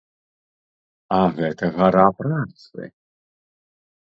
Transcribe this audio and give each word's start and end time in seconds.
А 1.17 1.19
гэта 1.37 1.65
гара 1.75 2.07
працы. 2.23 2.81